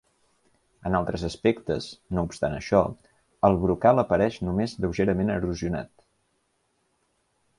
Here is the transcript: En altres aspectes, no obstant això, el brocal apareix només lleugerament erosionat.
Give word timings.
En 0.89 0.95
altres 0.99 1.25
aspectes, 1.27 1.89
no 2.19 2.23
obstant 2.29 2.55
això, 2.59 2.79
el 3.49 3.59
brocal 3.65 4.03
apareix 4.05 4.41
només 4.49 4.75
lleugerament 4.81 5.31
erosionat. 5.37 5.93